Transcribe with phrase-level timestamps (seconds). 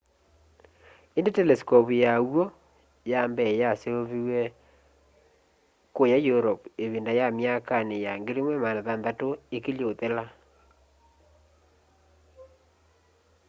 [1.17, 2.43] indi telescope ya w'o
[3.11, 4.41] ya mbee yaseovĩwe
[5.95, 10.25] kũya europe ivinda ya myakani ya 1600 ikilye kuthela